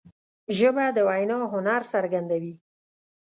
[0.57, 2.55] ژبه د وینا هنر څرګندوي